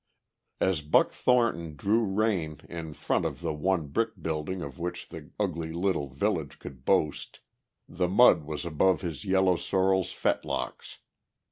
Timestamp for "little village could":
5.71-6.85